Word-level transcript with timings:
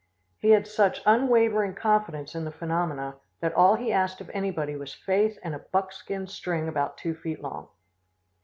He 0.39 0.49
had 0.49 0.65
such 0.65 1.03
unwavering 1.05 1.75
confidence 1.75 2.33
in 2.33 2.43
the 2.43 2.51
phenomena 2.51 3.17
that 3.39 3.53
all 3.53 3.75
he 3.75 3.93
asked 3.93 4.19
of 4.19 4.31
anybody 4.33 4.75
was 4.75 4.95
faith 4.95 5.37
and 5.43 5.53
a 5.53 5.59
buckskin 5.59 6.25
string 6.25 6.67
about 6.67 6.97
two 6.97 7.13
feet 7.13 7.39
long. 7.39 7.67